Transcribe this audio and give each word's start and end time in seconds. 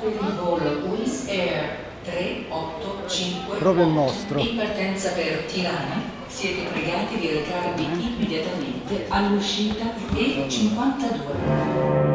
per 0.00 0.12
il 0.12 0.34
volo 0.40 0.70
Wizz 0.88 1.28
Air 1.28 1.76
385 2.04 3.58
Proprio 3.58 3.86
il 3.86 3.92
nostro. 3.92 4.38
in 4.38 4.56
partenza 4.56 5.10
per 5.12 5.44
Tirana. 5.46 6.18
Siete 6.26 6.62
pregati 6.70 7.18
di 7.18 7.26
recarvi 7.28 7.84
immediatamente 7.84 9.04
all'uscita 9.08 9.84
E52. 10.14 12.08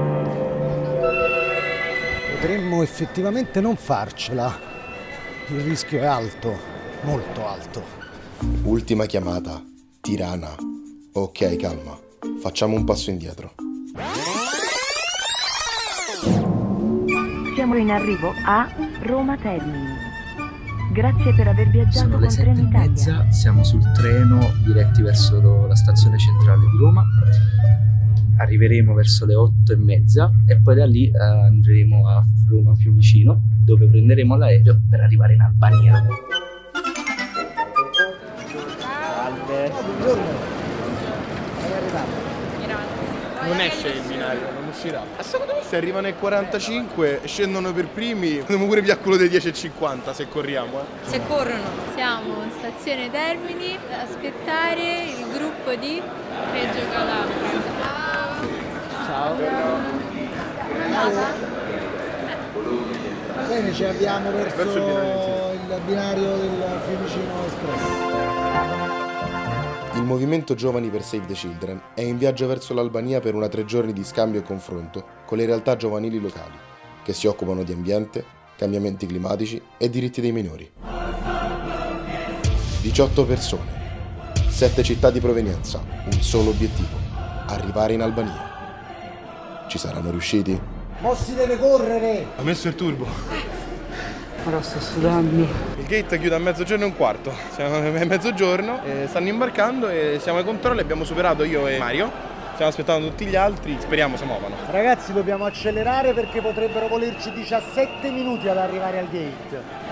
Potremmo 2.34 2.82
effettivamente 2.82 3.62
non 3.62 3.76
farcela. 3.76 4.74
Il 5.48 5.60
rischio 5.62 6.00
è 6.00 6.06
alto, 6.06 6.58
molto 7.02 7.48
alto. 7.48 7.84
Ultima 8.64 9.06
chiamata. 9.06 9.64
Tirana. 10.02 10.56
Ok, 11.14 11.56
calma. 11.58 11.98
Facciamo 12.40 12.76
un 12.76 12.84
passo 12.84 13.10
indietro. 13.10 13.54
Siamo 17.66 17.82
in 17.82 17.90
arrivo 17.90 18.32
a 18.46 18.70
Roma 19.02 19.36
Termini. 19.38 19.88
Grazie 20.94 21.34
per 21.34 21.48
aver 21.48 21.68
viaggiato 21.70 22.12
Sono 22.12 22.20
le 22.20 22.28
con 22.28 22.36
e 22.36 22.40
Trenitalia. 22.40 22.90
mezza, 22.90 23.32
siamo 23.32 23.64
sul 23.64 23.92
treno 23.94 24.52
diretti 24.64 25.02
verso 25.02 25.66
la 25.66 25.76
stazione 25.76 26.16
centrale 26.20 26.60
di 26.60 26.78
Roma. 26.78 27.04
Arriveremo 28.38 28.94
verso 28.94 29.26
le 29.26 29.34
otto 29.34 29.74
e 29.74 29.78
mezza 29.78 30.30
e 30.46 30.62
poi 30.62 30.76
da 30.76 30.86
lì 30.86 31.08
eh, 31.08 31.18
andremo 31.18 32.08
a 32.08 32.24
Roma 32.48 32.76
Fiumicino 32.76 33.42
dove 33.64 33.88
prenderemo 33.88 34.38
l'aereo 34.38 34.80
per 34.88 35.00
arrivare 35.00 35.34
in 35.34 35.42
Albania. 35.42 36.06
Non 43.42 43.60
esce 43.60 43.88
il 43.88 44.02
binario, 44.08 44.52
non 44.54 44.65
uscirà. 44.86 45.04
Ma 45.16 45.24
secondo 45.24 45.54
me 45.54 45.62
se 45.68 45.76
arrivano 45.76 46.08
ai 46.08 46.16
45 46.16 47.22
e 47.24 47.28
scendono 47.28 47.74
per 47.74 47.88
primi, 47.88 48.38
potremmo 48.38 48.66
pure 48.66 48.82
via 48.82 48.98
quello 48.98 49.18
dei 49.18 49.30
10.50 49.30 50.14
se 50.14 50.28
corriamo, 50.28 50.80
eh. 50.80 51.10
Se 51.10 51.22
corrono. 51.28 51.64
Siamo 51.96 52.44
in 52.44 52.52
stazione 52.58 53.10
Termini 53.10 53.78
ad 53.92 54.08
aspettare 54.08 55.06
il 55.06 55.26
gruppo 55.34 55.74
di 55.76 56.02
Reggio 56.52 56.80
Calabria. 56.92 57.74
Bene, 63.48 63.74
ci 63.74 63.84
avviamo 63.84 64.32
verso, 64.32 64.56
Verso 64.56 64.78
il 64.78 64.84
binario, 64.84 65.52
il 65.62 65.82
binario 65.86 66.36
del 66.36 66.82
Fiumicino 66.86 67.44
Express. 67.46 68.05
Il 69.96 70.04
movimento 70.04 70.56
Giovani 70.56 70.90
per 70.90 71.04
Save 71.04 71.26
the 71.26 71.34
Children 71.34 71.82
è 71.94 72.02
in 72.02 72.18
viaggio 72.18 72.48
verso 72.48 72.74
l'Albania 72.74 73.22
per 73.22 73.34
una 73.34 73.48
tre 73.48 73.64
giorni 73.64 73.94
di 73.94 74.04
scambio 74.04 74.42
e 74.42 74.44
confronto 74.44 75.06
con 75.26 75.38
le 75.38 75.46
realtà 75.46 75.78
giovanili 75.78 76.20
locali, 76.20 76.58
che 77.02 77.14
si 77.14 77.28
occupano 77.28 77.64
di 77.64 77.72
ambiente, 77.72 78.26
cambiamenti 78.58 79.06
climatici 79.06 79.62
e 79.78 79.90
diritti 79.90 80.20
dei 80.20 80.34
minori. 80.34 80.70
18 82.82 83.26
persone, 83.26 83.72
7 84.50 84.84
città 84.84 85.10
di 85.12 85.22
provenienza, 85.22 85.82
un 86.12 86.22
solo 86.22 86.50
obiettivo, 86.50 86.98
arrivare 87.48 87.94
in 87.94 88.02
Albania. 88.02 89.66
Ci 89.70 89.78
saranno 89.78 90.12
riusciti? 90.12 90.60
Mo 91.00 91.16
si 91.16 91.34
deve 91.36 91.58
correre! 91.58 92.26
Ha 92.36 92.44
messo 92.44 92.68
il 92.68 92.76
turbo. 92.76 93.55
Ora 94.48 94.62
sto 94.62 94.80
sudando. 94.80 95.48
Il 95.78 95.86
gate 95.88 96.20
chiude 96.20 96.36
a 96.36 96.40
mezzogiorno 96.40 96.84
e 96.84 96.88
un 96.88 96.96
quarto. 96.96 97.34
Siamo 97.54 97.76
a 98.00 98.06
mezzogiorno, 98.06 98.82
eh, 98.84 99.06
stanno 99.08 99.28
imbarcando 99.28 99.90
e 99.90 100.20
siamo 100.22 100.38
ai 100.38 100.44
controlli, 100.44 100.82
abbiamo 100.82 101.04
superato 101.04 101.44
io 101.44 101.68
e 101.68 101.78
Mario. 101.78 102.12
Stiamo 102.54 102.72
aspettando 102.72 103.08
tutti 103.10 103.26
gli 103.26 103.36
altri, 103.36 103.76
speriamo 103.80 104.16
si 104.16 104.24
muovano. 104.24 104.56
Ragazzi, 104.70 105.12
dobbiamo 105.12 105.46
accelerare 105.46 106.14
perché 106.14 106.42
potrebbero 106.42 106.88
volerci 106.88 107.32
17 107.34 108.10
minuti 108.12 108.48
ad 108.48 108.58
arrivare 108.58 109.00
al 109.00 109.08
gate. 109.10 109.84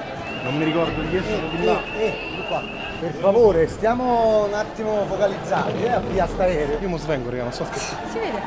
Non 0.44 0.56
mi 0.58 0.64
ricordo 0.64 1.02
di 1.02 1.16
essere 1.18 1.42
di 1.50 1.62
Eh, 1.62 1.66
là. 1.66 1.80
eh, 1.98 2.14
di 2.36 2.44
qua. 2.48 2.62
Per 3.00 3.12
favore, 3.16 3.68
stiamo 3.68 4.46
un 4.46 4.54
attimo 4.54 5.06
focalizzati, 5.10 5.84
eh, 5.84 5.90
a 5.92 6.00
via 6.00 6.26
st'aereo. 6.28 6.78
Io 6.80 6.88
mo 6.88 6.98
svengo, 6.98 7.30
raga, 7.30 7.44
non 7.44 7.52
so 7.54 7.66
scherzando. 7.66 8.10
Si 8.12 8.20
vede? 8.20 8.42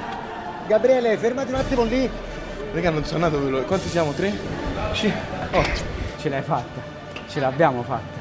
Gabriele, 0.66 1.16
fermati 1.18 1.48
un 1.52 1.58
attimo 1.58 1.82
lì. 1.84 2.08
Raga, 2.72 2.90
non 2.90 3.04
sono 3.04 3.24
andato 3.24 3.42
veloce. 3.44 3.64
Quanti 3.66 3.88
siamo? 3.88 4.12
Tre? 4.12 4.32
Sì. 4.94 5.12
Otto. 5.50 5.94
Ce 6.26 6.32
l'hai 6.32 6.42
fatta, 6.42 6.80
ce 7.28 7.38
l'abbiamo 7.38 7.84
fatta. 7.84 8.18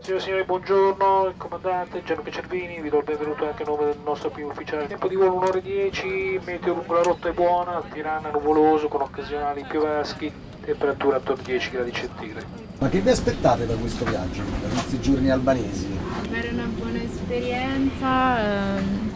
Signore 0.00 0.22
e 0.22 0.24
signori, 0.24 0.44
buongiorno, 0.44 1.26
il 1.26 1.34
comandante 1.36 2.02
Gianluca 2.02 2.30
Cervini, 2.30 2.80
vi 2.80 2.88
do 2.88 2.96
il 2.96 3.04
benvenuto 3.04 3.46
anche 3.46 3.62
a 3.62 3.66
nome 3.66 3.84
del 3.84 3.98
nostro 4.02 4.30
primo 4.30 4.52
ufficiale. 4.52 4.86
Tempo 4.86 5.06
di 5.06 5.16
volo 5.16 5.34
1 5.34 5.46
ora 5.48 5.58
e 5.58 5.60
10, 5.60 6.40
meteo 6.46 6.72
lungo 6.72 6.94
la 6.94 7.02
rotta 7.02 7.28
è 7.28 7.32
buona, 7.32 7.82
Tirana 7.92 8.30
nuvoloso 8.30 8.88
con 8.88 9.02
occasionali 9.02 9.66
piovaschi, 9.68 10.32
temperatura 10.64 11.16
attorno 11.16 11.42
ai 11.42 11.46
10 11.46 11.70
gradi 11.70 11.92
centigradi. 11.92 12.46
Ma 12.78 12.88
che 12.88 13.00
vi 13.00 13.10
aspettate 13.10 13.66
da 13.66 13.74
questo 13.74 14.06
viaggio, 14.06 14.40
da 14.62 14.68
questi 14.68 14.98
giorni 14.98 15.28
albanesi? 15.28 15.94
Avere 16.24 16.48
una 16.48 16.70
buona 16.74 17.02
esperienza, 17.02 18.78
ehm, 18.78 19.12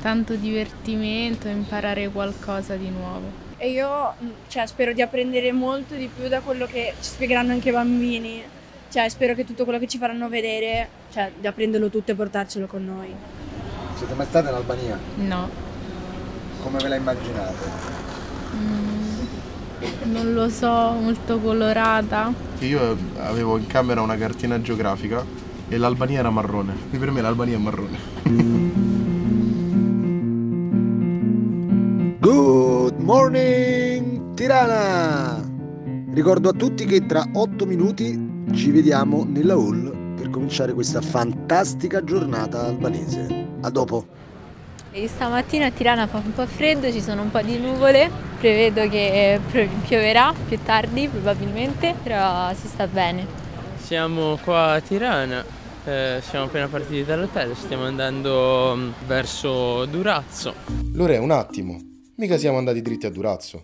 tanto 0.00 0.36
divertimento, 0.36 1.48
imparare 1.48 2.08
qualcosa 2.08 2.76
di 2.76 2.88
nuovo. 2.88 3.47
E 3.58 3.70
io 3.70 4.14
mh, 4.18 4.26
cioè, 4.48 4.66
spero 4.66 4.92
di 4.92 5.02
apprendere 5.02 5.50
molto 5.52 5.94
di 5.94 6.08
più 6.14 6.28
da 6.28 6.40
quello 6.40 6.64
che 6.66 6.94
ci 7.00 7.10
spiegheranno 7.10 7.52
anche 7.52 7.68
i 7.70 7.72
bambini. 7.72 8.42
Cioè, 8.90 9.08
spero 9.08 9.34
che 9.34 9.44
tutto 9.44 9.64
quello 9.64 9.78
che 9.78 9.86
ci 9.88 9.98
faranno 9.98 10.28
vedere, 10.28 10.88
cioè, 11.12 11.30
di 11.38 11.46
apprenderlo 11.46 11.88
tutto 11.90 12.12
e 12.12 12.14
portarcelo 12.14 12.66
con 12.66 12.84
noi. 12.84 13.12
Siete 13.96 14.14
mai 14.14 14.26
state 14.26 14.48
in 14.48 14.54
Albania? 14.54 14.98
No, 15.16 15.48
Come 16.62 16.78
ve 16.78 16.88
la 16.88 16.94
immaginate? 16.96 17.96
non 20.04 20.32
lo 20.32 20.48
so, 20.48 20.92
molto 20.92 21.38
colorata. 21.38 22.32
Io 22.60 22.96
avevo 23.18 23.58
in 23.58 23.66
camera 23.66 24.00
una 24.00 24.16
cartina 24.16 24.60
geografica 24.60 25.24
e 25.68 25.76
l'Albania 25.76 26.20
era 26.20 26.30
marrone. 26.30 26.72
Quindi 26.74 26.98
per 26.98 27.10
me 27.10 27.20
l'Albania 27.20 27.56
è 27.56 27.60
marrone. 27.60 27.98
Good 32.28 32.98
morning 32.98 34.34
Tirana! 34.34 35.42
Ricordo 36.12 36.50
a 36.50 36.52
tutti 36.52 36.84
che 36.84 37.06
tra 37.06 37.24
8 37.32 37.64
minuti 37.64 38.44
ci 38.52 38.70
vediamo 38.70 39.24
nella 39.26 39.54
hall 39.54 40.14
per 40.14 40.28
cominciare 40.28 40.74
questa 40.74 41.00
fantastica 41.00 42.04
giornata 42.04 42.66
albanese. 42.66 43.46
A 43.62 43.70
dopo! 43.70 44.06
E 44.90 45.08
stamattina 45.08 45.64
a 45.64 45.70
Tirana 45.70 46.06
fa 46.06 46.18
un 46.18 46.34
po' 46.34 46.46
freddo, 46.46 46.92
ci 46.92 47.00
sono 47.00 47.22
un 47.22 47.30
po' 47.30 47.40
di 47.40 47.56
nuvole, 47.56 48.10
prevedo 48.38 48.86
che 48.90 49.40
pro- 49.50 49.66
pioverà 49.86 50.34
più 50.46 50.58
tardi 50.62 51.08
probabilmente, 51.08 51.94
però 52.02 52.52
si 52.52 52.66
sta 52.66 52.86
bene. 52.86 53.26
Siamo 53.78 54.38
qua 54.44 54.72
a 54.72 54.80
Tirana, 54.82 55.42
eh, 55.86 56.20
siamo 56.20 56.44
appena 56.44 56.68
partiti 56.68 57.04
dall'hotel, 57.04 57.56
stiamo 57.56 57.84
andando 57.84 58.74
mm, 58.76 58.90
verso 59.06 59.86
Durazzo. 59.86 60.52
Lore, 60.92 61.16
un 61.16 61.30
attimo. 61.30 61.88
Mica 62.18 62.36
siamo 62.36 62.58
andati 62.58 62.82
dritti 62.82 63.06
a 63.06 63.10
Durazzo. 63.10 63.62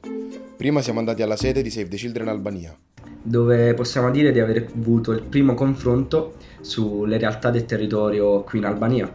Prima 0.56 0.81
siamo 0.81 1.00
andati 1.00 1.22
alla 1.22 1.34
sede 1.34 1.60
di 1.60 1.70
Save 1.70 1.88
the 1.88 1.97
Children 1.97 2.28
Albania. 2.28 2.72
Dove 3.20 3.75
possiamo 3.75 4.12
dire 4.12 4.31
di 4.31 4.38
aver 4.38 4.69
avuto 4.72 5.10
il 5.10 5.22
primo 5.22 5.54
confronto 5.54 6.37
sulle 6.60 7.19
realtà 7.19 7.50
del 7.50 7.64
territorio 7.64 8.43
qui 8.43 8.60
in 8.60 8.66
Albania. 8.66 9.12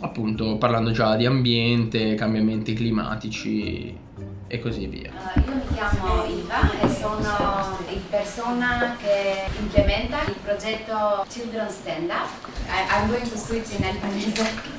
Appunto 0.00 0.58
parlando 0.58 0.90
già 0.90 1.16
di 1.16 1.24
ambiente, 1.24 2.16
cambiamenti 2.16 2.74
climatici 2.74 3.96
e 4.46 4.60
così 4.60 4.86
via. 4.88 5.10
Eh, 5.10 5.40
io 5.40 5.54
mi 5.54 5.74
chiamo 5.74 6.24
Iva 6.26 6.78
e 6.78 6.88
sono 6.90 7.78
il 7.88 8.00
persona 8.10 8.94
che 9.00 9.58
implementa 9.58 10.18
il 10.26 10.34
progetto 10.44 11.24
Children 11.26 11.70
Stand 11.70 12.10
Up. 12.10 12.46
I- 12.66 13.00
I'm 13.00 13.08
going 13.08 13.26
to 13.26 13.36
switch 13.38 13.78
in 13.78 13.84
Albanese. 13.86 14.75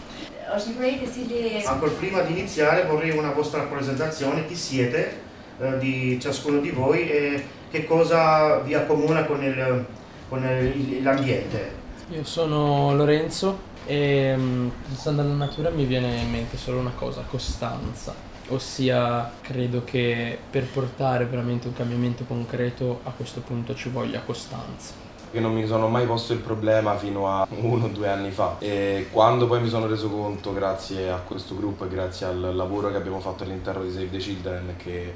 Ancora 1.67 1.91
prima 1.91 2.21
di 2.21 2.31
iniziare 2.33 2.85
vorrei 2.85 3.11
una 3.17 3.31
vostra 3.31 3.61
presentazione, 3.63 4.45
chi 4.47 4.55
siete, 4.55 5.19
eh, 5.59 5.77
di 5.77 6.17
ciascuno 6.21 6.59
di 6.59 6.69
voi 6.69 7.09
e 7.09 7.43
che 7.69 7.85
cosa 7.85 8.59
vi 8.59 8.73
accomuna 8.73 9.25
con, 9.25 9.43
il- 9.43 9.85
con 10.29 10.43
il- 10.43 11.03
l'ambiente. 11.03 11.71
Io 12.11 12.23
sono 12.23 12.95
Lorenzo 12.95 13.59
e 13.85 14.33
mm, 14.37 14.67
pensando 14.87 15.21
alla 15.21 15.33
natura 15.33 15.69
mi 15.69 15.83
viene 15.85 16.15
in 16.21 16.29
mente 16.31 16.55
solo 16.57 16.79
una 16.79 16.93
cosa, 16.95 17.23
costanza. 17.29 18.13
Ossia, 18.49 19.29
credo 19.41 19.83
che 19.83 20.37
per 20.49 20.63
portare 20.67 21.25
veramente 21.25 21.67
un 21.67 21.73
cambiamento 21.73 22.23
concreto 22.23 23.01
a 23.03 23.11
questo 23.11 23.41
punto 23.41 23.75
ci 23.75 23.89
voglia 23.89 24.21
costanza. 24.21 24.93
Che 25.31 25.39
non 25.39 25.53
mi 25.53 25.67
sono 25.67 25.87
mai 25.87 26.05
posto 26.05 26.33
il 26.33 26.39
problema 26.39 26.97
fino 26.97 27.29
a 27.29 27.47
uno 27.49 27.85
o 27.85 27.87
due 27.89 28.09
anni 28.09 28.31
fa. 28.31 28.55
E 28.59 29.07
quando 29.11 29.45
poi 29.47 29.61
mi 29.61 29.69
sono 29.69 29.87
reso 29.87 30.09
conto 30.09 30.53
grazie 30.53 31.09
a 31.09 31.17
questo 31.17 31.55
gruppo 31.55 31.85
e 31.85 31.89
grazie 31.89 32.25
al 32.25 32.55
lavoro 32.55 32.89
che 32.89 32.97
abbiamo 32.97 33.19
fatto 33.19 33.43
all'interno 33.43 33.83
di 33.83 33.91
Save 33.91 34.09
the 34.09 34.17
Children 34.17 34.75
che 34.77 35.13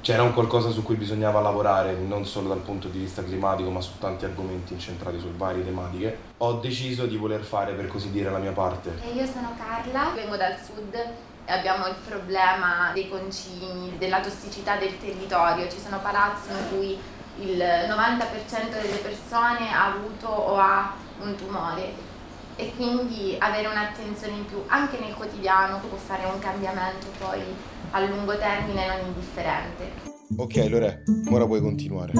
c'era 0.00 0.24
un 0.24 0.32
qualcosa 0.32 0.70
su 0.70 0.82
cui 0.82 0.96
bisognava 0.96 1.40
lavorare 1.40 1.94
non 1.94 2.26
solo 2.26 2.48
dal 2.48 2.58
punto 2.58 2.88
di 2.88 2.98
vista 2.98 3.22
climatico 3.22 3.70
ma 3.70 3.80
su 3.80 3.98
tanti 3.98 4.24
argomenti 4.24 4.72
incentrati 4.72 5.20
su 5.20 5.30
varie 5.36 5.64
tematiche 5.64 6.18
ho 6.38 6.54
deciso 6.54 7.06
di 7.06 7.16
voler 7.16 7.42
fare 7.42 7.72
per 7.74 7.86
così 7.86 8.10
dire 8.10 8.30
la 8.30 8.38
mia 8.38 8.50
parte. 8.50 8.98
E 9.00 9.12
io 9.12 9.26
sono 9.26 9.54
Carla, 9.56 10.10
vengo 10.12 10.36
dal 10.36 10.56
sud 10.58 10.96
abbiamo 11.46 11.86
il 11.86 11.94
problema 12.06 12.90
dei 12.94 13.08
concimi, 13.08 13.96
della 13.98 14.20
tossicità 14.20 14.76
del 14.76 14.98
territorio. 14.98 15.68
Ci 15.68 15.78
sono 15.80 15.98
palazzi 16.00 16.50
in 16.50 16.68
cui 16.70 16.98
il 17.40 17.56
90% 17.56 18.70
delle 18.70 18.98
persone 19.02 19.72
ha 19.72 19.94
avuto 19.94 20.26
o 20.26 20.56
ha 20.58 20.94
un 21.22 21.34
tumore 21.36 22.10
e 22.56 22.72
quindi 22.76 23.36
avere 23.38 23.68
un'attenzione 23.68 24.34
in 24.34 24.44
più 24.44 24.62
anche 24.66 24.98
nel 24.98 25.14
quotidiano 25.14 25.80
può 25.88 25.96
fare 25.96 26.24
un 26.26 26.38
cambiamento 26.38 27.06
poi 27.18 27.40
a 27.90 28.00
lungo 28.04 28.36
termine 28.36 28.86
non 28.86 29.06
indifferente. 29.06 30.10
Ok 30.36 30.66
Lore, 30.68 31.02
ora 31.30 31.46
puoi 31.46 31.60
continuare. 31.60 32.12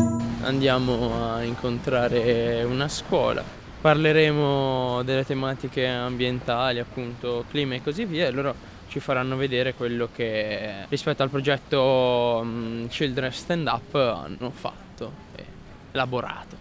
Andiamo 0.42 1.34
a 1.34 1.42
incontrare 1.42 2.62
una 2.64 2.88
scuola, 2.88 3.42
parleremo 3.80 5.02
delle 5.02 5.24
tematiche 5.24 5.86
ambientali, 5.86 6.78
appunto 6.78 7.44
clima 7.48 7.74
e 7.74 7.82
così 7.82 8.04
via 8.04 8.26
e 8.26 8.30
loro 8.30 8.54
ci 8.92 9.00
faranno 9.00 9.36
vedere 9.36 9.72
quello 9.72 10.10
che 10.14 10.84
rispetto 10.90 11.22
al 11.22 11.30
progetto 11.30 12.40
um, 12.42 12.86
Children 12.88 13.32
Stand 13.32 13.66
Up 13.66 13.94
hanno 13.94 14.50
fatto 14.50 15.12
e 15.34 15.44
elaborato. 15.92 16.56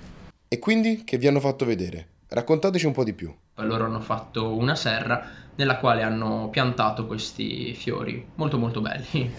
E 0.47 0.57
quindi 0.57 1.03
che 1.03 1.17
vi 1.17 1.27
hanno 1.27 1.41
fatto 1.41 1.65
vedere? 1.65 2.07
Raccontateci 2.29 2.85
un 2.85 2.93
po' 2.93 3.03
di 3.03 3.11
più. 3.11 3.35
Loro 3.55 3.83
hanno 3.83 3.99
fatto 3.99 4.55
una 4.55 4.75
serra 4.75 5.29
nella 5.55 5.77
quale 5.77 6.01
hanno 6.01 6.49
piantato 6.49 7.05
questi 7.05 7.73
fiori 7.73 8.25
molto 8.35 8.57
molto 8.57 8.81
belli. 8.81 9.31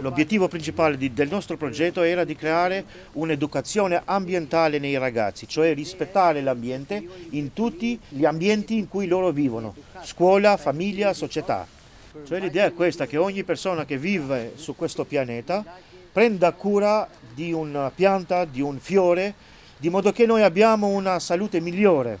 L'obiettivo 0.00 0.48
principale 0.48 0.96
di, 0.96 1.12
del 1.12 1.28
nostro 1.28 1.56
progetto 1.56 2.02
era 2.02 2.24
di 2.24 2.36
creare 2.36 2.84
un'educazione 3.12 4.02
ambientale 4.04 4.78
nei 4.78 4.98
ragazzi, 4.98 5.48
cioè 5.48 5.74
rispettare 5.74 6.42
l'ambiente 6.42 7.06
in 7.30 7.52
tutti 7.52 7.98
gli 8.08 8.24
ambienti 8.24 8.76
in 8.76 8.88
cui 8.88 9.06
loro 9.06 9.30
vivono, 9.30 9.74
scuola, 10.02 10.56
famiglia, 10.56 11.12
società. 11.12 11.66
Cioè 12.24 12.40
l'idea 12.40 12.66
è 12.66 12.74
questa, 12.74 13.06
che 13.06 13.16
ogni 13.16 13.42
persona 13.42 13.86
che 13.86 13.96
vive 13.96 14.52
su 14.56 14.76
questo 14.76 15.04
pianeta 15.04 15.64
prenda 16.12 16.52
cura 16.52 17.08
di 17.34 17.52
una 17.52 17.90
pianta, 17.90 18.44
di 18.44 18.60
un 18.60 18.78
fiore, 18.78 19.34
di 19.82 19.90
modo 19.90 20.12
che 20.12 20.26
noi 20.26 20.44
abbiamo 20.44 20.86
una 20.86 21.18
salute 21.18 21.58
migliore 21.58 22.16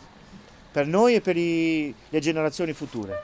per 0.72 0.88
noi 0.88 1.14
e 1.14 1.20
per 1.20 1.36
i, 1.36 1.94
le 2.08 2.18
generazioni 2.18 2.72
future. 2.72 3.14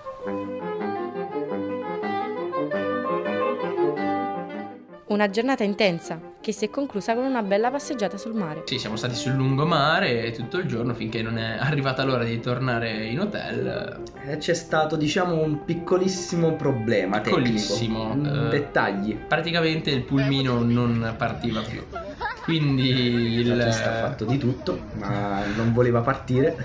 Una 5.06 5.29
giornata 5.29 5.64
intensa 5.64 6.20
che 6.40 6.52
si 6.52 6.67
è 6.67 6.70
conclusa 6.70 7.17
con 7.17 7.25
una 7.25 7.43
bella 7.43 7.69
passeggiata 7.73 8.17
sul 8.17 8.35
mare. 8.35 8.62
Sì, 8.67 8.79
siamo 8.79 8.94
stati 8.94 9.17
sul 9.17 9.32
lungomare 9.32 10.31
tutto 10.31 10.58
il 10.58 10.67
giorno 10.67 10.94
finché 10.94 11.20
non 11.20 11.37
è 11.37 11.56
arrivata 11.58 12.05
l'ora 12.05 12.23
di 12.23 12.38
tornare 12.38 13.06
in 13.06 13.19
hotel. 13.19 14.05
Eh, 14.25 14.37
c'è 14.37 14.55
stato, 14.55 14.94
diciamo, 14.94 15.35
un 15.35 15.64
piccolissimo 15.64 16.55
problema 16.55 17.19
piccolissimo, 17.19 18.11
tecnico. 18.11 18.46
Eh, 18.46 18.49
Dettagli. 18.50 19.17
Praticamente 19.17 19.90
il 19.90 20.02
pulmino 20.02 20.62
non 20.62 21.12
partiva 21.19 21.61
più. 21.62 21.82
Quindi 22.48 23.40
il... 23.40 23.60
Ha 23.60 23.72
fatto 23.72 24.24
di 24.24 24.38
tutto, 24.38 24.80
ma 24.94 25.44
non 25.54 25.74
voleva 25.74 26.00
partire 26.00 26.56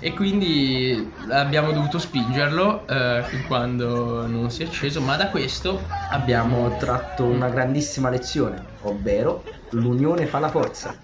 e 0.00 0.14
quindi 0.14 1.12
abbiamo 1.28 1.70
dovuto 1.70 1.98
spingerlo 1.98 2.86
eh, 2.86 3.22
fin 3.28 3.46
quando 3.46 4.26
non 4.26 4.50
si 4.50 4.62
è 4.62 4.66
acceso, 4.66 5.02
ma 5.02 5.16
da 5.16 5.28
questo 5.28 5.86
abbiamo 6.12 6.74
tratto 6.78 7.26
una 7.26 7.50
grandissima 7.50 8.08
lezione, 8.08 8.64
ovvero 8.80 9.44
l'unione 9.72 10.24
fa 10.24 10.38
la 10.38 10.48
forza. 10.48 10.94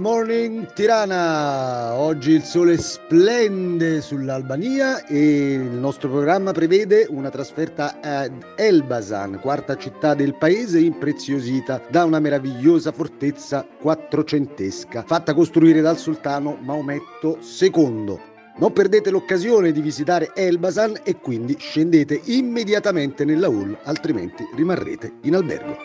Morning 0.00 0.72
Tirana! 0.72 1.92
Oggi 1.92 2.30
il 2.30 2.42
sole 2.42 2.78
splende 2.78 4.00
sull'Albania 4.00 5.04
e 5.04 5.52
il 5.52 5.60
nostro 5.60 6.08
programma 6.08 6.52
prevede 6.52 7.06
una 7.10 7.28
trasferta 7.28 8.00
ad 8.00 8.32
Elbasan, 8.56 9.38
quarta 9.42 9.76
città 9.76 10.14
del 10.14 10.36
paese 10.36 10.80
impreziosita 10.80 11.82
da 11.90 12.04
una 12.04 12.18
meravigliosa 12.18 12.92
fortezza 12.92 13.66
quattrocentesca, 13.78 15.04
fatta 15.06 15.34
costruire 15.34 15.82
dal 15.82 15.98
sultano 15.98 16.56
Maometto 16.62 17.38
II. 17.60 18.18
Non 18.56 18.72
perdete 18.72 19.10
l'occasione 19.10 19.70
di 19.70 19.82
visitare 19.82 20.30
Elbasan 20.34 21.00
e 21.02 21.16
quindi 21.16 21.56
scendete 21.58 22.22
immediatamente 22.24 23.26
nella 23.26 23.48
hall, 23.48 23.76
altrimenti 23.82 24.48
rimarrete 24.56 25.18
in 25.24 25.34
albergo. 25.34 25.76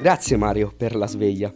Grazie 0.00 0.36
Mario 0.36 0.72
per 0.76 0.94
la 0.94 1.08
sveglia. 1.08 1.52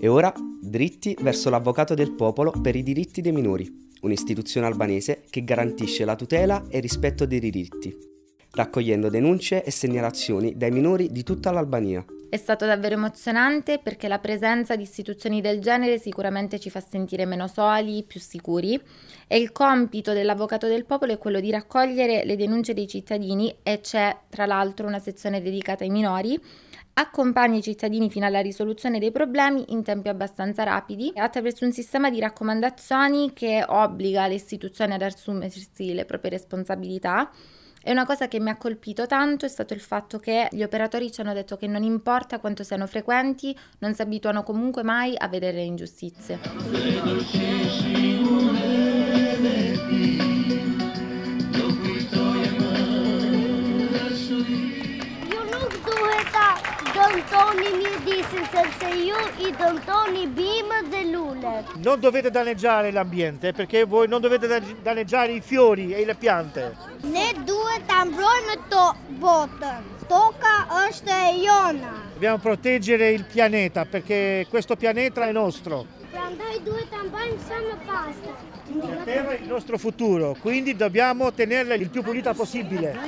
E 0.00 0.08
ora 0.08 0.32
dritti 0.60 1.16
verso 1.20 1.50
l'Avvocato 1.50 1.94
del 1.94 2.12
Popolo 2.12 2.50
per 2.50 2.76
i 2.76 2.82
diritti 2.82 3.20
dei 3.20 3.32
minori, 3.32 3.88
un'istituzione 4.02 4.66
albanese 4.66 5.24
che 5.30 5.44
garantisce 5.44 6.04
la 6.04 6.16
tutela 6.16 6.64
e 6.68 6.76
il 6.76 6.82
rispetto 6.82 7.26
dei 7.26 7.40
diritti, 7.40 7.96
raccogliendo 8.52 9.08
denunce 9.08 9.64
e 9.64 9.70
segnalazioni 9.70 10.56
dai 10.56 10.70
minori 10.70 11.10
di 11.10 11.22
tutta 11.22 11.50
l'Albania. 11.50 12.04
È 12.28 12.36
stato 12.36 12.66
davvero 12.66 12.96
emozionante 12.96 13.78
perché 13.78 14.08
la 14.08 14.18
presenza 14.18 14.74
di 14.74 14.82
istituzioni 14.82 15.40
del 15.40 15.60
genere 15.60 15.98
sicuramente 15.98 16.58
ci 16.58 16.70
fa 16.70 16.80
sentire 16.80 17.24
meno 17.24 17.46
soli, 17.46 18.02
più 18.02 18.18
sicuri 18.18 18.78
e 19.28 19.38
il 19.38 19.52
compito 19.52 20.12
dell'Avvocato 20.12 20.66
del 20.66 20.86
Popolo 20.86 21.12
è 21.12 21.18
quello 21.18 21.38
di 21.38 21.50
raccogliere 21.50 22.24
le 22.24 22.36
denunce 22.36 22.74
dei 22.74 22.88
cittadini 22.88 23.54
e 23.62 23.80
c'è 23.80 24.14
tra 24.28 24.44
l'altro 24.44 24.88
una 24.88 24.98
sezione 24.98 25.40
dedicata 25.40 25.84
ai 25.84 25.90
minori 25.90 26.38
accompagna 26.98 27.58
i 27.58 27.62
cittadini 27.62 28.08
fino 28.08 28.24
alla 28.24 28.40
risoluzione 28.40 28.98
dei 28.98 29.10
problemi 29.10 29.64
in 29.68 29.82
tempi 29.82 30.08
abbastanza 30.08 30.62
rapidi 30.62 31.12
attraverso 31.14 31.66
un 31.66 31.72
sistema 31.72 32.08
di 32.10 32.20
raccomandazioni 32.20 33.32
che 33.34 33.62
obbliga 33.66 34.26
le 34.26 34.34
istituzioni 34.34 34.94
ad 34.94 35.02
assumersi 35.02 35.92
le 35.92 36.06
proprie 36.06 36.30
responsabilità. 36.30 37.30
E 37.82 37.90
una 37.92 38.06
cosa 38.06 38.28
che 38.28 38.40
mi 38.40 38.50
ha 38.50 38.56
colpito 38.56 39.06
tanto 39.06 39.44
è 39.44 39.48
stato 39.48 39.74
il 39.74 39.80
fatto 39.80 40.18
che 40.18 40.48
gli 40.50 40.62
operatori 40.62 41.12
ci 41.12 41.20
hanno 41.20 41.34
detto 41.34 41.56
che 41.56 41.66
non 41.66 41.82
importa 41.82 42.40
quanto 42.40 42.64
siano 42.64 42.86
frequenti, 42.86 43.56
non 43.78 43.94
si 43.94 44.02
abituano 44.02 44.42
comunque 44.42 44.82
mai 44.82 45.14
a 45.16 45.28
vedere 45.28 45.58
le 45.58 45.64
ingiustizie. 45.64 46.38
Dëmtoni 57.56 57.78
një 57.80 57.92
disin 58.04 58.44
sepse 58.52 58.88
ju 59.00 59.20
i 59.40 59.52
dëmtoni 59.56 60.26
bimët 60.36 60.88
dhe 60.90 61.02
lulet. 61.10 61.64
Non 61.84 62.00
dovete 62.00 62.30
danneggiare 62.30 62.90
l'ambiente 62.90 63.52
perché 63.52 63.84
voi 63.84 64.08
non 64.08 64.20
dovete 64.20 64.46
danneggiare 64.82 65.32
i 65.32 65.40
fiori 65.40 65.92
e 65.92 66.04
le 66.04 66.14
piante. 66.14 66.76
Ne 67.02 67.32
duhet 67.44 67.86
ta 67.86 68.04
mbrojmë 68.04 68.56
to 68.68 68.84
botën. 69.20 69.94
Toka 70.06 70.54
është 70.86 71.10
e 71.10 71.32
jona. 71.40 71.92
Dobbiamo 72.12 72.38
proteggere 72.38 73.10
il 73.10 73.24
pianeta 73.24 73.86
perché 73.86 74.46
questo 74.48 74.76
pianeta 74.76 75.26
è 75.26 75.32
nostro. 75.32 75.86
Prandaj 76.12 76.60
duhet 76.62 76.90
ta 76.90 77.02
mbajmë 77.08 77.40
sa 77.46 77.56
më. 77.64 77.74
La 78.76 79.04
terra 79.04 79.30
è 79.30 79.40
il 79.40 79.48
nostro 79.48 79.78
futuro, 79.78 80.36
quindi 80.40 80.74
dobbiamo 80.74 81.32
tenerla 81.32 81.74
il 81.74 81.88
più 81.88 82.02
pulita 82.02 82.34
possibile. 82.34 82.98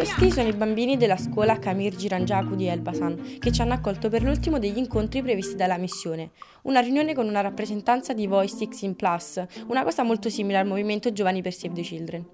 Questi 0.00 0.30
sono 0.30 0.48
i 0.48 0.54
bambini 0.54 0.96
della 0.96 1.18
scuola 1.18 1.58
Kamir 1.58 1.94
Giranjaku 1.94 2.54
di 2.54 2.66
Elbasan 2.66 3.36
che 3.38 3.52
ci 3.52 3.60
hanno 3.60 3.74
accolto 3.74 4.08
per 4.08 4.22
l'ultimo 4.22 4.58
degli 4.58 4.78
incontri 4.78 5.20
previsti 5.20 5.56
dalla 5.56 5.76
missione, 5.76 6.30
una 6.62 6.80
riunione 6.80 7.14
con 7.14 7.28
una 7.28 7.42
rappresentanza 7.42 8.14
di 8.14 8.26
Voice 8.26 8.56
16 8.56 8.94
Plus, 8.94 9.44
una 9.66 9.84
cosa 9.84 10.02
molto 10.02 10.30
simile 10.30 10.56
al 10.56 10.66
movimento 10.66 11.12
Giovani 11.12 11.42
per 11.42 11.52
Save 11.52 11.74
the 11.74 11.82
Children. 11.82 12.26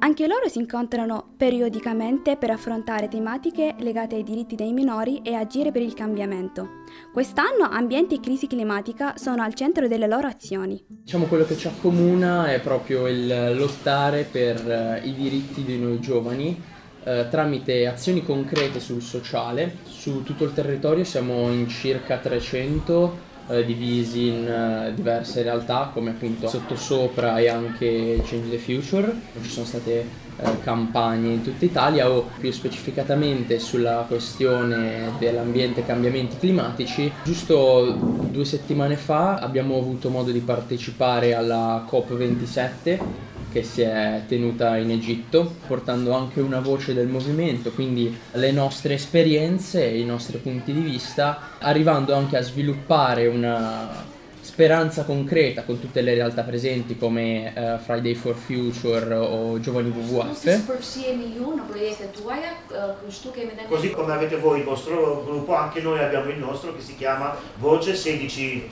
Anche 0.00 0.26
loro 0.26 0.48
si 0.48 0.58
incontrano 0.58 1.32
periodicamente 1.34 2.36
per 2.36 2.50
affrontare 2.50 3.08
tematiche 3.08 3.74
legate 3.78 4.16
ai 4.16 4.22
diritti 4.22 4.54
dei 4.54 4.74
minori 4.74 5.22
e 5.22 5.32
agire 5.32 5.72
per 5.72 5.80
il 5.80 5.94
cambiamento. 5.94 6.82
Quest'anno 7.10 7.66
ambiente 7.70 8.16
e 8.16 8.20
crisi 8.20 8.46
climatica 8.46 9.14
sono 9.16 9.42
al 9.42 9.54
centro 9.54 9.88
delle 9.88 10.06
loro 10.06 10.26
azioni. 10.26 10.84
Diciamo 10.86 11.24
quello 11.24 11.46
che 11.46 11.56
ci 11.56 11.68
accomuna 11.68 12.52
è 12.52 12.60
proprio 12.60 13.06
il 13.06 13.56
lottare 13.56 14.24
per 14.24 15.00
i 15.02 15.14
diritti 15.14 15.64
di 15.64 15.78
noi 15.78 15.98
giovani 16.00 16.72
eh, 17.04 17.26
tramite 17.30 17.86
azioni 17.86 18.24
concrete 18.24 18.80
sul 18.80 19.02
sociale. 19.02 19.76
Su 19.84 20.22
tutto 20.22 20.44
il 20.44 20.52
territorio 20.52 21.04
siamo 21.04 21.50
in 21.50 21.68
circa 21.68 22.16
300 22.18 23.32
eh, 23.48 23.64
divisi 23.64 24.28
in 24.28 24.48
eh, 24.48 24.92
diverse 24.94 25.42
realtà 25.42 25.90
come 25.92 26.10
appunto 26.10 26.48
Sottosopra 26.48 27.38
e 27.38 27.48
anche 27.48 28.22
Change 28.24 28.50
the 28.50 28.58
Future. 28.58 29.14
Ci 29.42 29.50
sono 29.50 29.66
state 29.66 30.22
eh, 30.36 30.60
campagne 30.62 31.34
in 31.34 31.42
tutta 31.42 31.64
Italia 31.64 32.10
o 32.10 32.28
più 32.38 32.50
specificatamente 32.50 33.58
sulla 33.58 34.04
questione 34.08 35.12
dell'ambiente 35.18 35.80
e 35.80 35.86
cambiamenti 35.86 36.38
climatici. 36.38 37.12
Giusto 37.22 37.96
due 38.30 38.44
settimane 38.44 38.96
fa 38.96 39.36
abbiamo 39.36 39.76
avuto 39.76 40.08
modo 40.08 40.30
di 40.30 40.40
partecipare 40.40 41.34
alla 41.34 41.86
COP27 41.88 43.32
che 43.54 43.62
si 43.62 43.82
è 43.82 44.22
tenuta 44.26 44.76
in 44.78 44.90
Egitto, 44.90 45.54
portando 45.68 46.12
anche 46.12 46.40
una 46.40 46.58
voce 46.58 46.92
del 46.92 47.06
movimento, 47.06 47.70
quindi 47.70 48.12
le 48.32 48.50
nostre 48.50 48.94
esperienze 48.94 49.84
i 49.84 50.04
nostri 50.04 50.38
punti 50.38 50.72
di 50.72 50.80
vista, 50.80 51.50
arrivando 51.60 52.16
anche 52.16 52.36
a 52.36 52.42
sviluppare 52.42 53.28
una 53.28 54.12
speranza 54.54 55.02
concreta 55.02 55.64
con 55.64 55.80
tutte 55.80 56.00
le 56.00 56.14
realtà 56.14 56.42
presenti 56.44 56.96
come 56.96 57.52
uh, 57.56 57.76
Friday 57.82 58.14
for 58.14 58.36
Future 58.36 59.12
o 59.12 59.58
Giovani 59.58 59.88
WWF. 59.88 60.64
Così 63.66 63.90
come 63.90 64.12
avete 64.12 64.36
voi 64.36 64.60
il 64.60 64.64
vostro 64.64 65.24
gruppo, 65.24 65.56
anche 65.56 65.80
noi 65.80 65.98
abbiamo 65.98 66.30
il 66.30 66.38
nostro 66.38 66.72
che 66.72 66.80
si 66.80 66.94
chiama 66.94 67.34
Voce 67.56 67.96
16 67.96 68.70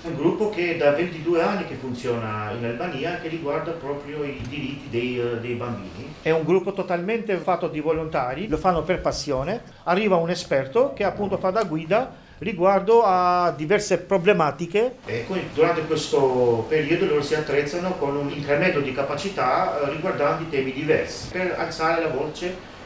un 0.00 0.14
gruppo 0.14 0.48
che 0.48 0.78
da 0.78 0.92
22 0.92 1.42
anni 1.42 1.66
che 1.66 1.74
funziona 1.74 2.50
in 2.56 2.64
Albania 2.64 3.18
e 3.18 3.20
che 3.20 3.28
riguarda 3.28 3.72
proprio 3.72 4.24
i 4.24 4.40
diritti 4.48 4.88
dei, 4.88 5.18
uh, 5.18 5.38
dei, 5.40 5.54
bambini. 5.54 6.14
È 6.22 6.30
un 6.30 6.44
gruppo 6.44 6.72
totalmente 6.72 7.36
fatto 7.36 7.68
di 7.68 7.80
volontari, 7.80 8.48
lo 8.48 8.56
fanno 8.56 8.82
per 8.82 9.02
passione, 9.02 9.60
arriva 9.82 10.16
un 10.16 10.30
esperto 10.30 10.94
che 10.94 11.04
appunto 11.04 11.36
fa 11.36 11.50
da 11.50 11.64
guida 11.64 12.26
riguardo 12.38 13.02
a 13.04 13.52
diverse 13.56 13.98
problematiche 13.98 14.96
e 15.06 15.26
durante 15.54 15.82
questo 15.82 16.66
periodo 16.68 17.06
loro 17.06 17.22
si 17.22 17.34
attrezzano 17.34 17.94
con 17.94 18.16
un 18.16 18.30
incremento 18.30 18.80
di 18.80 18.92
capacità 18.92 19.80
eh, 19.80 19.90
riguardanti 19.90 20.48
temi 20.48 20.72
diversi 20.72 21.28
per 21.30 21.56
alzare 21.58 22.02
la 22.02 22.08
voce 22.08 22.76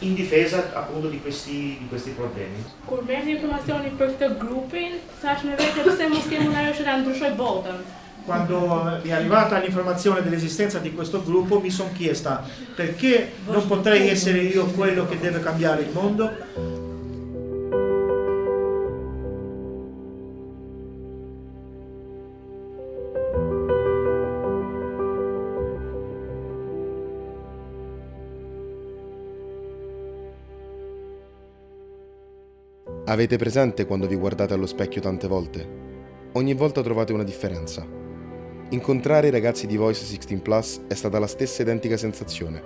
in 0.00 0.14
difesa 0.14 0.70
appunto 0.74 1.08
di 1.08 1.20
questi, 1.20 1.76
di 1.80 1.86
questi 1.88 2.10
problemi. 2.10 2.62
Kur 2.84 3.02
merrni 3.04 3.32
informazioni 3.32 3.88
per 3.88 4.14
questo 4.14 4.36
gruppo, 4.36 4.76
thash 5.20 5.42
me 5.44 5.54
vetë 5.56 5.86
pse 5.86 6.08
mos 6.10 6.26
kemi 6.28 6.50
unë 6.50 6.58
ajo 6.66 7.14
që 7.16 7.30
botën. 7.38 7.78
Quando 8.26 8.98
mi 9.02 9.10
è 9.10 9.12
arrivata 9.12 9.58
l'informazione 9.58 10.20
dell'esistenza 10.20 10.80
di 10.80 10.92
questo 10.92 11.22
gruppo 11.22 11.60
mi 11.60 11.70
sono 11.70 11.90
chiesta 11.94 12.42
perché 12.74 13.34
non 13.46 13.64
potrei 13.68 14.08
essere 14.08 14.38
io 14.40 14.66
quello 14.66 15.06
che 15.06 15.18
deve 15.20 15.40
cambiare 15.40 15.82
il 15.82 15.90
mondo 15.92 16.75
Avete 33.08 33.36
presente 33.36 33.86
quando 33.86 34.08
vi 34.08 34.16
guardate 34.16 34.54
allo 34.54 34.66
specchio 34.66 35.00
tante 35.00 35.28
volte? 35.28 35.64
Ogni 36.32 36.54
volta 36.54 36.82
trovate 36.82 37.12
una 37.12 37.22
differenza. 37.22 37.86
Incontrare 38.70 39.28
i 39.28 39.30
ragazzi 39.30 39.68
di 39.68 39.76
Voice 39.76 40.04
16 40.04 40.38
Plus 40.38 40.80
è 40.88 40.94
stata 40.94 41.20
la 41.20 41.28
stessa 41.28 41.62
identica 41.62 41.96
sensazione. 41.96 42.60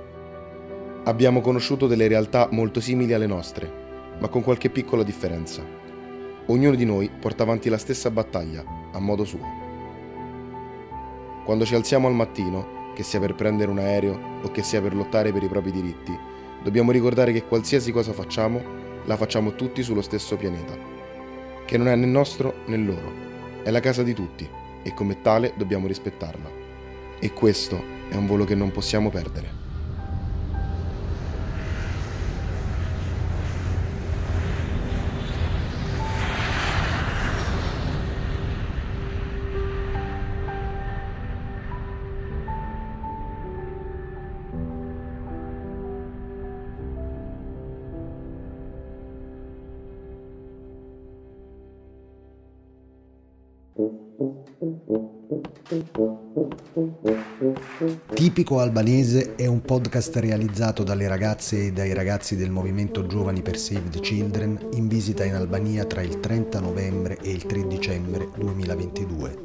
Abbiamo 1.05 1.43
conosciuto 1.43 1.87
delle 1.87 2.09
realtà 2.09 2.49
molto 2.53 2.81
simili 2.81 3.13
alle 3.13 3.27
nostre, 3.27 3.71
ma 4.19 4.29
con 4.29 4.43
qualche 4.43 4.71
piccola 4.71 5.03
differenza. 5.03 5.63
Ognuno 6.47 6.75
di 6.75 6.87
noi 6.87 7.11
porta 7.11 7.43
avanti 7.43 7.69
la 7.69 7.77
stessa 7.77 8.11
battaglia, 8.11 8.65
a 8.93 8.99
modo 8.99 9.27
suo. 9.27 9.45
Quando 11.45 11.67
ci 11.67 11.75
alziamo 11.75 12.09
al 12.09 12.15
mattino, 12.15 12.95
che 12.95 13.03
sia 13.03 13.21
per 13.21 13.35
prendere 13.35 13.71
un 13.71 13.79
aereo 13.79 14.19
o 14.43 14.51
che 14.51 14.63
sia 14.63 14.81
per 14.81 14.95
lottare 14.95 15.33
per 15.33 15.43
i 15.43 15.49
propri 15.49 15.71
diritti, 15.71 16.19
dobbiamo 16.63 16.93
ricordare 16.93 17.31
che 17.33 17.45
qualsiasi 17.45 17.93
cosa 17.93 18.15
facciamo 18.15 18.89
la 19.05 19.17
facciamo 19.17 19.55
tutti 19.55 19.83
sullo 19.83 20.03
stesso 20.03 20.37
pianeta, 20.37 20.77
che 21.65 21.77
non 21.77 21.89
è 21.89 21.95
né 21.95 22.07
nostro 22.07 22.63
né 22.67 22.77
loro, 22.77 23.13
è 23.63 23.71
la 23.71 23.81
casa 23.81 24.03
di 24.03 24.15
tutti 24.15 24.49
e 24.83 24.95
come 24.95 25.21
tale 25.21 25.53
dobbiamo 25.57 25.87
rispettarla. 25.87 26.51
E 27.19 27.33
questo 27.33 27.83
è 28.09 28.15
un 28.15 28.27
volo 28.27 28.45
che 28.45 28.55
non 28.55 28.71
possiamo 28.71 29.11
perdere. 29.11 29.70
Tipico 58.13 58.59
albanese 58.59 59.35
è 59.35 59.47
un 59.47 59.63
podcast 59.63 60.17
realizzato 60.17 60.83
dalle 60.83 61.09
ragazze 61.09 61.69
e 61.69 61.73
dai 61.73 61.95
ragazzi 61.95 62.37
del 62.37 62.51
movimento 62.51 63.07
Giovani 63.07 63.41
per 63.41 63.57
Save 63.57 63.89
the 63.89 64.01
Children 64.01 64.69
in 64.75 64.87
visita 64.87 65.25
in 65.25 65.33
Albania 65.33 65.87
tra 65.87 66.03
il 66.03 66.21
30 66.21 66.61
novembre 66.61 67.17
e 67.23 67.31
il 67.31 67.47
3 67.47 67.67
dicembre 67.69 68.29
2022. 68.37 69.39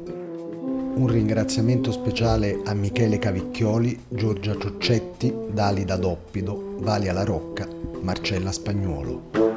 Un 0.96 1.06
ringraziamento 1.06 1.92
speciale 1.92 2.60
a 2.66 2.74
Michele 2.74 3.18
Cavicchioli, 3.18 3.98
Giorgia 4.08 4.54
Cioccetti, 4.58 5.34
Dalida 5.50 5.96
Doppido, 5.96 6.74
Valia 6.80 7.14
La 7.14 7.24
Rocca, 7.24 7.66
Marcella 8.02 8.52
Spagnuolo. 8.52 9.55